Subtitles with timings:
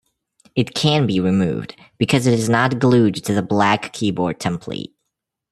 [0.55, 4.93] It can be removed because it is not glued to the black keyboard template.